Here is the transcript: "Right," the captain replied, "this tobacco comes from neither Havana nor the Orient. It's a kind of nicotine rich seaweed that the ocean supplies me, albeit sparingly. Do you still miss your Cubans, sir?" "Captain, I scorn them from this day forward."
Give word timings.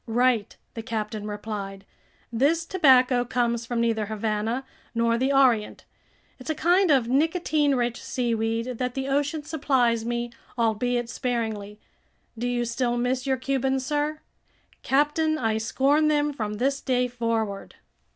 "Right," 0.07 0.57
the 0.73 0.81
captain 0.81 1.27
replied, 1.27 1.85
"this 2.33 2.65
tobacco 2.65 3.23
comes 3.23 3.67
from 3.67 3.79
neither 3.79 4.07
Havana 4.07 4.65
nor 4.95 5.15
the 5.15 5.31
Orient. 5.31 5.85
It's 6.39 6.49
a 6.49 6.55
kind 6.55 6.89
of 6.89 7.07
nicotine 7.07 7.75
rich 7.75 8.01
seaweed 8.03 8.79
that 8.79 8.95
the 8.95 9.07
ocean 9.07 9.43
supplies 9.43 10.03
me, 10.03 10.31
albeit 10.57 11.07
sparingly. 11.07 11.79
Do 12.35 12.47
you 12.47 12.65
still 12.65 12.97
miss 12.97 13.27
your 13.27 13.37
Cubans, 13.37 13.85
sir?" 13.85 14.21
"Captain, 14.81 15.37
I 15.37 15.59
scorn 15.59 16.07
them 16.07 16.33
from 16.33 16.55
this 16.55 16.81
day 16.81 17.07
forward." 17.07 17.75